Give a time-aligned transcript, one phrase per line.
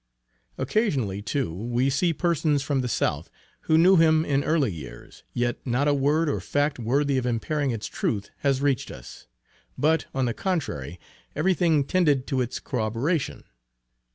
[0.57, 3.29] Occasionally too we see persons from the South,
[3.65, 7.69] who knew him in early years, yet not a word or fact worthy of impairing
[7.69, 9.27] its truth has reached us;
[9.77, 10.99] but on the contrary,
[11.35, 13.43] every thing tended to its corroboration.